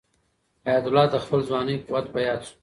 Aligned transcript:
حیات 0.65 0.85
الله 0.87 1.05
ته 1.11 1.17
د 1.19 1.23
خپل 1.23 1.39
ځوانۍ 1.47 1.75
قوت 1.87 2.05
په 2.13 2.19
یاد 2.27 2.41
شو. 2.47 2.55